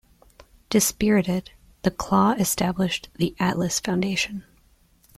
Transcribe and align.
Dispirited, 0.71 1.51
the 1.83 1.91
Claw 1.91 2.31
established 2.31 3.09
the 3.17 3.35
Atlas 3.39 3.79
Foundation. 3.79 4.43